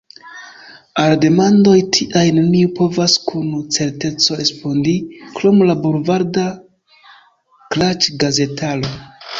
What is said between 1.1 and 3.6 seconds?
demandoj tiaj neniu povas kun